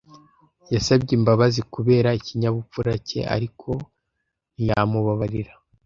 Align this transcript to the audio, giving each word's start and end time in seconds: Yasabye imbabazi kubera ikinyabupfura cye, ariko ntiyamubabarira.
Yasabye 0.73 1.11
imbabazi 1.19 1.59
kubera 1.73 2.09
ikinyabupfura 2.19 2.91
cye, 3.07 3.21
ariko 3.35 3.69
ntiyamubabarira. 4.53 5.53